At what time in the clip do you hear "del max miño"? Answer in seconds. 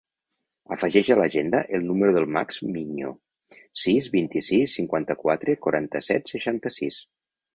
2.15-3.11